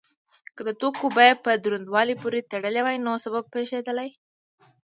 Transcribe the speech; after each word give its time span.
که 0.55 0.61
د 0.67 0.69
توکو 0.81 1.05
بیه 1.17 1.35
په 1.45 1.51
دروندوالي 1.63 2.15
پورې 2.21 2.47
تړلی 2.51 2.81
وای 2.83 2.97
نو 3.05 3.13
څه 3.23 3.27
به 3.33 3.41
پیښیدل؟ 3.53 3.99